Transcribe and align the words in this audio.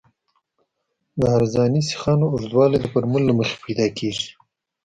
د 1.19 1.21
عرضاني 1.35 1.81
سیخانو 1.89 2.25
اوږدوالی 2.33 2.77
د 2.81 2.85
فورمول 2.91 3.23
له 3.27 3.33
مخې 3.39 3.55
پیدا 3.65 3.87
کیږي 3.97 4.29